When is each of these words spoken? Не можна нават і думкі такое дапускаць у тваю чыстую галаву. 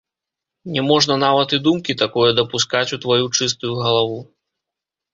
Не 0.77 0.81
можна 0.91 1.17
нават 1.25 1.53
і 1.59 1.59
думкі 1.69 1.97
такое 2.03 2.31
дапускаць 2.41 2.85
у 2.99 3.03
тваю 3.07 3.23
чыстую 3.37 3.75
галаву. 3.87 4.19